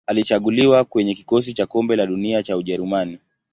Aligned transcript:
Alichaguliwa 0.07 0.85
kwenye 0.85 1.15
kikosi 1.15 1.53
cha 1.53 1.65
Kombe 1.65 1.95
la 1.95 2.05
Dunia 2.05 2.43
cha 2.43 2.57
Ujerumani. 2.57 3.19